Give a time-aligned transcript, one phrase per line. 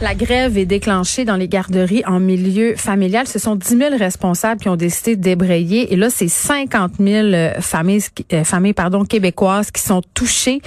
[0.00, 3.26] La grève est déclenchée dans les garderies en milieu familial.
[3.26, 5.92] Ce sont 10 000 responsables qui ont décidé de débrayer.
[5.92, 10.62] Et là, c'est 50 000 euh, familles, euh, familles pardon, québécoises qui sont touchées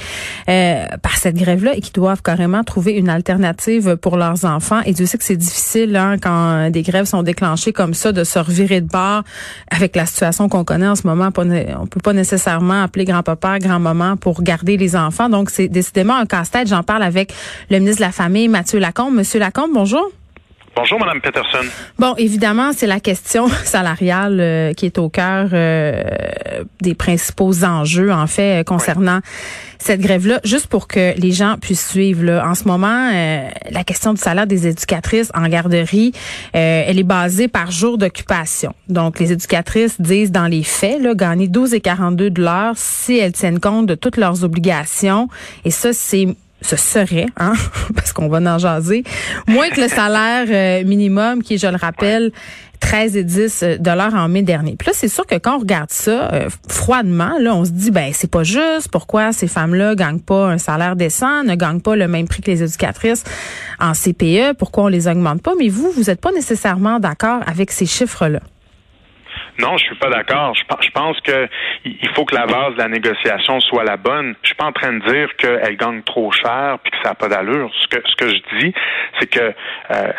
[0.49, 4.81] euh, par cette grève-là et qui doivent carrément trouver une alternative pour leurs enfants.
[4.86, 8.25] Et Dieu sait que c'est difficile hein, quand des grèves sont déclenchées comme ça de
[8.25, 9.23] se revirer de bord
[9.70, 11.29] avec la situation qu'on connaît en ce moment.
[11.38, 15.29] On peut pas nécessairement appeler grand-papa, grand-maman pour garder les enfants.
[15.29, 16.68] Donc, c'est décidément un casse-tête.
[16.68, 17.34] J'en parle avec
[17.70, 19.20] le ministre de la Famille, Mathieu Lacombe.
[19.21, 20.09] Monsieur Lacombe, bonjour.
[20.75, 21.63] Bonjour, Madame Peterson.
[21.99, 26.02] Bon, évidemment, c'est la question salariale euh, qui est au cœur euh,
[26.81, 29.20] des principaux enjeux, en fait, euh, concernant
[29.77, 30.39] cette grève-là.
[30.43, 32.23] Juste pour que les gens puissent suivre.
[32.23, 32.49] Là.
[32.49, 36.13] En ce moment, la question du salaire des éducatrices en garderie,
[36.53, 38.73] elle est basée par jour d'occupation.
[38.90, 43.20] Donc, les éducatrices disent dans les faits, là, gagner 12 et 42 de l'heure si
[43.20, 45.27] elles tiennent compte de toutes leurs obligations.
[45.63, 46.27] Et ça, c'est
[46.62, 47.54] ce serait, hein,
[47.95, 49.04] parce qu'on va en jaser,
[49.48, 52.31] moins que le salaire euh, minimum qui je le rappelle,
[52.79, 54.76] 13 et 10 euh, dollars en mai dernier.
[54.77, 57.91] Puis là, c'est sûr que quand on regarde ça euh, froidement, là, on se dit
[57.91, 58.90] ben c'est pas juste.
[58.91, 62.51] Pourquoi ces femmes-là gagnent pas un salaire décent, ne gagnent pas le même prix que
[62.51, 63.23] les éducatrices
[63.79, 65.53] en CPE Pourquoi on les augmente pas?
[65.57, 68.41] Mais vous, vous êtes pas nécessairement d'accord avec ces chiffres-là.
[69.62, 70.56] Non, je suis pas d'accord.
[70.56, 71.47] Je, pense que
[71.85, 74.35] il faut que la base de la négociation soit la bonne.
[74.41, 77.16] Je suis pas en train de dire qu'elle gagne trop cher puis que ça n'a
[77.16, 77.72] pas d'allure.
[77.81, 78.73] Ce que ce que je dis,
[79.19, 79.53] c'est que
[79.91, 80.12] euh,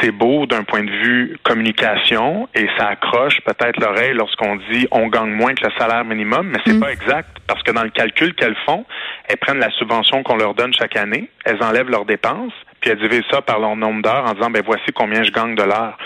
[0.00, 5.06] c'est beau d'un point de vue communication et ça accroche peut-être l'oreille lorsqu'on dit on
[5.08, 6.80] gagne moins que le salaire minimum, mais c'est mm.
[6.80, 8.84] pas exact parce que dans le calcul qu'elles font,
[9.28, 12.98] elles prennent la subvention qu'on leur donne chaque année, elles enlèvent leurs dépenses, puis elles
[12.98, 15.96] divisent ça par leur nombre d'heures en disant ben voici combien je gagne de l'heure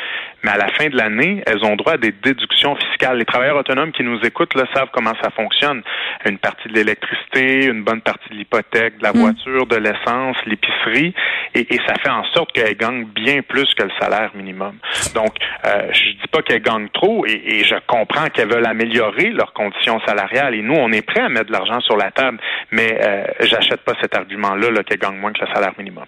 [0.42, 3.18] mais à la fin de l'année, elles ont droit à des déductions fiscales.
[3.18, 5.82] Les travailleurs autonomes qui nous écoutent là, savent comment ça fonctionne.
[6.26, 9.18] Une partie de l'électricité, une bonne partie de l'hypothèque, de la mm.
[9.18, 11.14] voiture, de l'essence, l'épicerie,
[11.54, 14.76] et, ça fait en sorte qu'elles gagnent bien plus que le salaire minimum.
[15.14, 19.52] Donc, euh, je dis pas qu'elles gagnent trop, et, je comprends qu'elles veulent améliorer leurs
[19.52, 22.38] conditions salariales, et nous, on est prêt à mettre de l'argent sur la table,
[22.70, 26.04] mais euh, j'achète pas cet argument-là -là, qu'elles gagnent moins que le salaire minimum.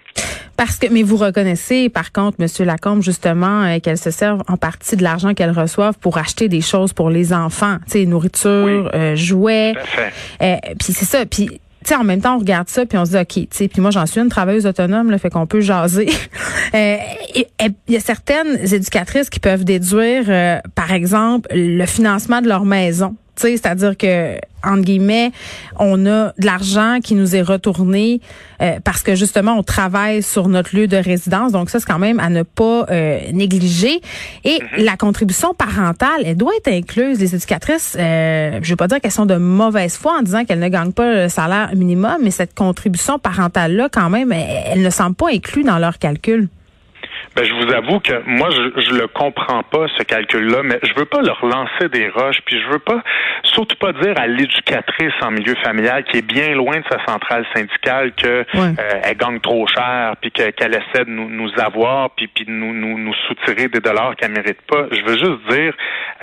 [0.57, 4.57] Parce que, mais vous reconnaissez, par contre, Monsieur Lacombe, justement, euh, qu'elles se servent en
[4.57, 8.89] partie de l'argent qu'elles reçoivent pour acheter des choses pour les enfants, tu sais, nourriture,
[8.93, 9.73] euh, jouets.
[10.41, 11.25] Euh, puis c'est ça.
[11.25, 13.47] Puis tu sais, en même temps, on regarde ça puis on se dit, OK, tu
[13.51, 16.09] sais, puis moi, j'en suis une travailleuse autonome, là, fait qu'on peut jaser.
[16.73, 16.97] euh,
[17.35, 23.15] il y a certaines éducatrices qui peuvent déduire, par exemple, le financement de leur maison
[23.39, 25.31] c'est-à-dire que entre guillemets,
[25.77, 28.19] on a de l'argent qui nous est retourné
[28.61, 31.51] euh, parce que justement on travaille sur notre lieu de résidence.
[31.51, 34.01] Donc ça c'est quand même à ne pas euh, négliger.
[34.43, 34.83] Et mm-hmm.
[34.83, 37.19] la contribution parentale, elle doit être incluse.
[37.19, 40.59] Les éducatrices, euh, je veux pas dire qu'elles sont de mauvaise foi en disant qu'elles
[40.59, 44.81] ne gagnent pas le salaire minimum, mais cette contribution parentale là quand même, elle, elle
[44.81, 46.49] ne semble pas inclue dans leur calcul.
[47.35, 50.93] Ben, je vous avoue que moi, je, je le comprends pas, ce calcul-là, mais je
[50.95, 53.03] veux pas leur lancer des roches, puis je veux pas,
[53.43, 57.45] surtout pas dire à l'éducatrice en milieu familial qui est bien loin de sa centrale
[57.53, 58.73] syndicale que euh,
[59.03, 62.97] elle gagne trop cher, puis qu'elle essaie de nous, nous avoir, puis, puis nous, nous,
[62.97, 64.85] nous soutirer des dollars qu'elle mérite pas.
[64.91, 65.73] Je veux juste dire,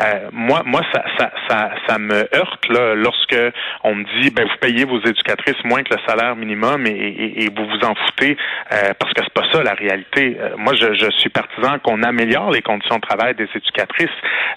[0.00, 3.36] euh, moi, moi, ça, ça, ça, ça me heurte là, lorsque
[3.84, 7.44] on me dit, ben vous payez vos éducatrices moins que le salaire minimum et, et,
[7.44, 8.38] et vous vous en foutez,
[8.72, 10.38] euh, parce que c'est pas ça la réalité.
[10.56, 14.08] moi, je je suis partisan qu'on améliore les conditions de travail des éducatrices,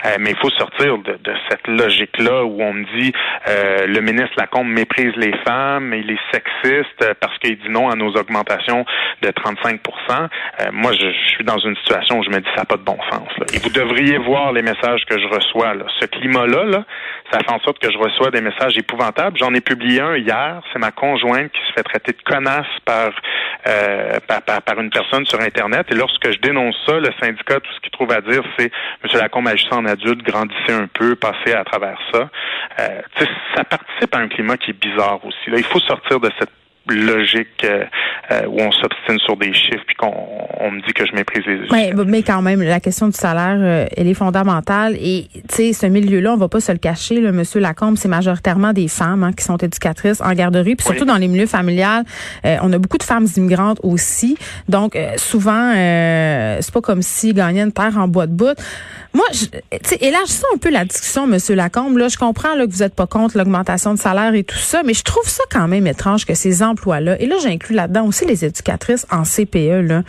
[0.06, 1.18] euh, mais il faut sortir de,
[1.50, 3.14] cette logique-là où on me dit
[3.48, 7.96] euh, le ministre Lacombe méprise les femmes, il est sexiste parce qu'il dit non à
[7.96, 8.86] nos augmentations
[9.22, 9.80] de 35%
[10.10, 12.84] euh, Moi, je, suis dans une situation où je me dis ça n'a pas de
[12.84, 13.30] bon sens.
[13.54, 15.74] Et vous devriez voir les messages que je reçois.
[16.00, 16.84] Ce climat-là, là,
[17.32, 19.38] ça fait en sorte que je reçois des messages épouvantables.
[19.38, 20.62] J'en ai publié un hier.
[20.72, 23.12] C'est ma conjointe qui se fait traiter de connasse par,
[24.28, 25.88] par, par, une personne sur Internet.
[25.92, 27.00] Et lorsque je dénonce ça.
[27.00, 28.72] Le syndicat, tout ce qu'il trouve à dire, c'est
[29.04, 29.20] M.
[29.20, 32.30] Lacombe agissez en adulte, grandissez un peu, passez à travers ça.
[32.80, 33.02] Euh,
[33.56, 35.38] ça participe à un climat qui est bizarre aussi.
[35.48, 36.52] Il faut sortir de cette
[36.88, 37.84] logique euh,
[38.32, 40.14] euh, où on s'obstine sur des chiffres puis qu'on
[40.60, 43.58] on me dit que je méprise les mais, mais quand même, la question du salaire,
[43.60, 44.96] euh, elle est fondamentale.
[45.00, 47.20] Et tu sais, ce milieu-là, on va pas se le cacher.
[47.20, 51.06] Le Monsieur Lacombe, c'est majoritairement des femmes hein, qui sont éducatrices en garderie, puis surtout
[51.06, 52.04] dans les milieux familiales.
[52.44, 54.38] on a beaucoup de femmes immigrantes aussi.
[54.70, 58.58] Donc souvent, c'est pas comme si gagnaient une terre en bois de bout.
[59.16, 59.46] Moi, je,
[60.02, 61.98] élargissons un peu la discussion, Monsieur Lacombe.
[61.98, 64.84] Là, je comprends là, que vous n'êtes pas contre l'augmentation de salaire et tout ça,
[64.84, 68.26] mais je trouve ça quand même étrange que ces emplois-là, et là, j'inclus là-dedans aussi
[68.26, 69.88] les éducatrices en CPE.
[69.88, 70.04] Là.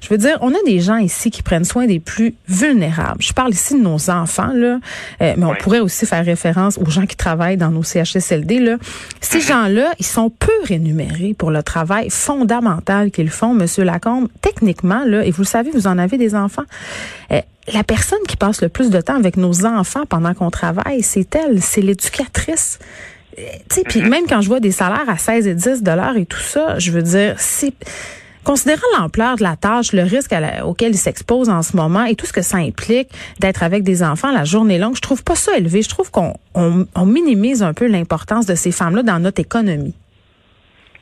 [0.00, 3.20] Je veux dire, on a des gens ici qui prennent soin des plus vulnérables.
[3.20, 4.78] Je parle ici de nos enfants, là,
[5.22, 8.60] euh, mais on pourrait aussi faire référence aux gens qui travaillent dans nos CHSLD.
[8.60, 8.76] Là.
[9.20, 9.46] Ces mm-hmm.
[9.48, 14.28] gens-là, ils sont peu rémunérés pour le travail fondamental qu'ils font, Monsieur Lacombe.
[14.40, 16.62] Techniquement, là, et vous le savez, vous en avez des enfants.
[17.32, 17.40] Euh,
[17.72, 21.34] la personne qui passe le plus de temps avec nos enfants pendant qu'on travaille, c'est
[21.34, 22.78] elle, c'est l'éducatrice.
[23.88, 24.08] Puis mhm.
[24.08, 26.90] même quand je vois des salaires à 16 et 10 dollars et tout ça, je
[26.90, 27.72] veux dire, c'est
[28.44, 32.26] considérant l'ampleur de la tâche, le risque auquel ils s'exposent en ce moment et tout
[32.26, 35.56] ce que ça implique d'être avec des enfants la journée longue, je trouve pas ça
[35.56, 35.82] élevé.
[35.82, 39.94] Je trouve qu'on on minimise un peu l'importance de ces femmes-là dans notre économie.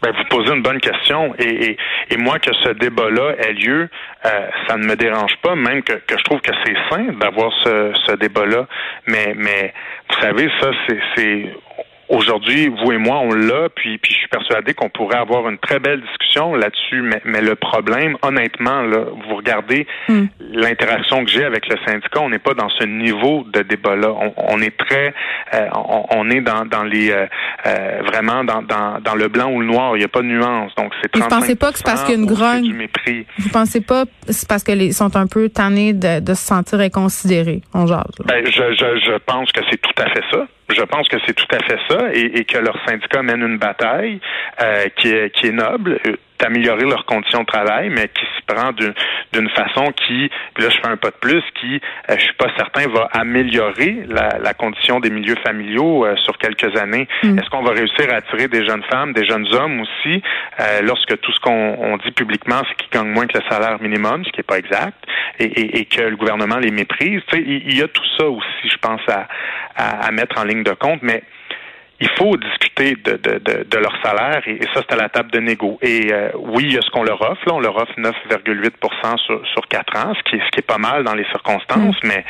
[0.03, 1.77] Ben, vous posez une bonne question et,
[2.11, 3.89] et, moi que ce débat-là ait lieu,
[4.25, 7.53] euh, ça ne me dérange pas, même que, que je trouve que c'est sain d'avoir
[7.63, 8.67] ce, ce débat-là.
[9.07, 9.75] Mais, mais
[10.09, 10.71] vous savez, ça,
[11.15, 11.55] c'est
[12.11, 15.59] Aujourd'hui, vous et moi, on l'a, puis, puis je suis persuadé qu'on pourrait avoir une
[15.59, 17.03] très belle discussion là-dessus.
[17.03, 20.25] Mais, mais le problème, honnêtement, là, vous regardez hmm.
[20.53, 24.09] l'interaction que j'ai avec le syndicat, on n'est pas dans ce niveau de débat-là.
[24.11, 25.15] On, on, est très,
[25.55, 27.27] euh, on, on, est dans, dans les, euh,
[27.67, 29.97] euh, vraiment dans, dans, dans, le blanc ou le noir.
[29.97, 30.75] Il n'y a pas de nuance.
[30.75, 31.17] Donc c'est.
[31.17, 32.89] Vous pensez pas que c'est parce qu'il y a une grogne
[33.39, 36.81] Vous pensez pas c'est parce que les sont un peu tannés de, de se sentir
[36.81, 37.61] inconsidérés?
[37.73, 38.03] On jase.
[38.25, 40.47] Ben, je, je, je pense que c'est tout à fait ça.
[40.71, 44.21] Je pense que c'est tout à fait ça et, que leur syndicat mène une bataille
[44.63, 46.01] euh, qui, est, qui est noble
[46.41, 50.77] d'améliorer leurs conditions de travail, mais qui s'y prend d'une façon qui, puis là je
[50.81, 54.55] fais un pas de plus, qui, euh, je suis pas certain, va améliorer la, la
[54.55, 57.07] condition des milieux familiaux euh, sur quelques années.
[57.23, 57.39] Mm.
[57.39, 60.23] Est-ce qu'on va réussir à attirer des jeunes femmes, des jeunes hommes aussi,
[60.61, 64.25] euh, lorsque tout ce qu'on dit publiquement, c'est qu'ils gagnent moins que le salaire minimum,
[64.25, 64.97] ce qui est pas exact,
[65.39, 67.23] et, et, et que le gouvernement les méprise.
[67.33, 69.29] Il, y a tout ça aussi, je pense, à,
[69.77, 71.23] à, à mettre en ligne de compte, mais
[72.01, 75.31] il faut discuter de, de, de, de leur salaire et, ça, c'est à la table
[75.31, 75.79] de négo.
[75.83, 77.43] Et euh, oui, il y a ce qu'on leur offre.
[77.47, 80.67] Là, on leur offre 9,8 sur, sur 4 ans, ce qui, est, ce qui est
[80.67, 82.09] pas mal dans les circonstances, mm.
[82.09, 82.25] mais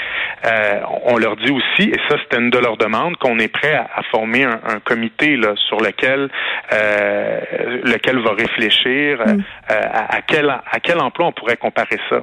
[0.47, 3.75] euh, on leur dit aussi, et ça, c'était une de leurs demandes, qu'on est prêt
[3.75, 6.29] à, former un, un, comité là, sur lequel
[6.73, 7.41] euh,
[7.85, 9.43] lequel va réfléchir mm.
[9.71, 12.23] euh, à, à, quel, à quel emploi on pourrait comparer ça.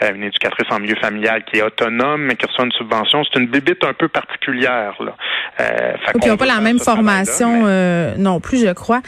[0.00, 3.22] Euh, une éducatrice en milieu familial qui est autonome, mais qui reçoit une subvention.
[3.24, 4.94] C'est une bibite un peu particulière.
[5.00, 5.14] Là.
[5.60, 5.92] Euh,
[6.22, 9.02] ils n'ont pas la même formation euh, non plus, je crois.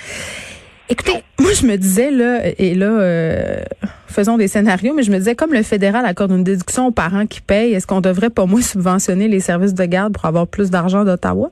[0.91, 3.63] Écoutez, moi je me disais là, et là, euh,
[4.07, 7.27] faisons des scénarios, mais je me disais comme le fédéral accorde une déduction aux parents
[7.27, 10.71] qui payent, est-ce qu'on devrait pas moins subventionner les services de garde pour avoir plus
[10.71, 11.51] d'argent d'Ottawa?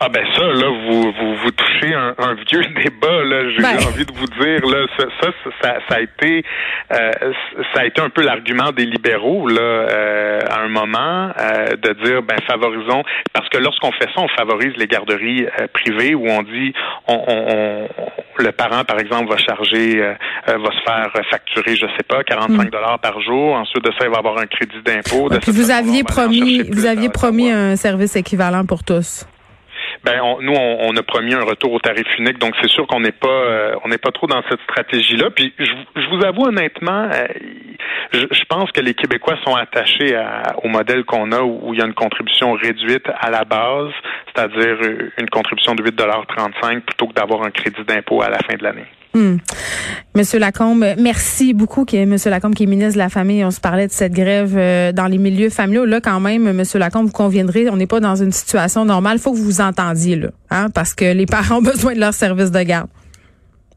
[0.00, 3.86] Ah ben ça, là, vous vous, vous touchez un, un vieux débat, là, j'ai ben.
[3.86, 6.44] envie de vous dire, là, ça, ça, ça, a été
[6.92, 7.10] euh,
[7.72, 12.04] ça a été un peu l'argument des libéraux, là, euh, à un moment, euh, de
[12.04, 16.42] dire ben favorisons parce que lorsqu'on fait ça, on favorise les garderies privées où on
[16.42, 16.72] dit
[17.06, 17.88] on, on,
[18.38, 20.00] le parent, par exemple, va charger
[20.46, 22.70] va se faire facturer, je sais pas, 45 hmm.
[22.70, 23.54] dollars par jour.
[23.54, 25.28] Ensuite de ça, il va avoir un crédit d'impôt.
[25.46, 29.26] vous aviez promis vous aviez promis un service équivalent pour tous.
[30.04, 33.12] Ben, nous, on, a promis un retour au tarif unique, donc c'est sûr qu'on n'est
[33.12, 35.30] pas, euh, on n'est pas trop dans cette stratégie-là.
[35.30, 37.26] Puis, je, vous avoue honnêtement, euh,
[38.12, 40.14] je, pense que les Québécois sont attachés
[40.62, 43.92] au modèle qu'on a où, il y a une contribution réduite à la base,
[44.26, 44.76] c'est-à-dire
[45.16, 48.86] une contribution de 8,35 plutôt que d'avoir un crédit d'impôt à la fin de l'année.
[49.14, 49.36] Hmm.
[50.16, 53.44] Monsieur Lacombe, merci beaucoup, qui est Monsieur Lacombe qui est ministre de la Famille.
[53.44, 55.84] On se parlait de cette grève euh, dans les milieux familiaux.
[55.84, 59.18] Là, quand même, Monsieur Lacombe, vous conviendrez, on n'est pas dans une situation normale.
[59.18, 62.00] Il faut que vous vous entendiez là, hein, parce que les parents ont besoin de
[62.00, 62.88] leur service de garde.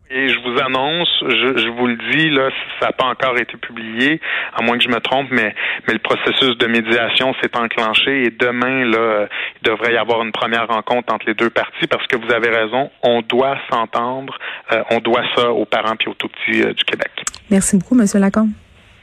[0.10, 2.50] Et je vous annonce, je, je, vous le dis, là,
[2.80, 4.22] ça n'a pas encore été publié,
[4.56, 5.54] à moins que je me trompe, mais,
[5.86, 9.28] mais le processus de médiation s'est enclenché et demain, là,
[9.62, 12.50] il devrait y avoir une première rencontre entre les deux parties parce que vous avez
[12.50, 14.38] raison, on doit s'entendre,
[14.72, 17.12] euh, on doit ça aux parents et aux tout petits euh, du Québec.
[17.52, 18.52] Merci beaucoup, Monsieur Lacombe.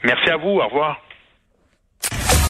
[0.03, 1.04] Merci à vous, au revoir.